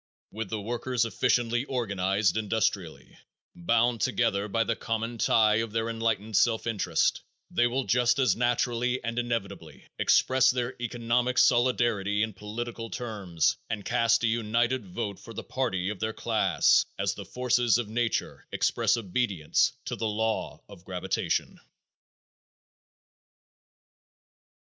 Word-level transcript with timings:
With 0.31 0.49
the 0.49 0.59
workers 0.59 1.05
efficiently 1.05 1.63
organized 1.65 2.35
industrially, 2.35 3.19
bound 3.55 4.01
together 4.01 4.47
by 4.47 4.63
the 4.63 4.75
common 4.75 5.19
tie 5.19 5.57
of 5.57 5.71
their 5.73 5.89
enlightened 5.91 6.35
self 6.35 6.65
interest, 6.65 7.21
they 7.51 7.67
will 7.67 7.83
just 7.83 8.17
as 8.17 8.35
naturally 8.35 9.03
and 9.03 9.19
inevitably 9.19 9.85
express 9.99 10.49
their 10.49 10.75
economic 10.81 11.37
solidarity 11.37 12.23
in 12.23 12.33
political 12.33 12.89
terms 12.89 13.57
and 13.69 13.85
cast 13.85 14.23
a 14.23 14.27
united 14.27 14.87
vote 14.87 15.19
for 15.19 15.35
the 15.35 15.43
party 15.43 15.89
of 15.89 15.99
their 15.99 16.13
class 16.13 16.83
as 16.97 17.13
the 17.13 17.23
forces 17.23 17.77
of 17.77 17.87
nature 17.87 18.47
express 18.51 18.97
obedience 18.97 19.71
to 19.85 19.95
the 19.95 20.07
law 20.09 20.63
of 20.67 20.83
gravitation. 20.83 21.59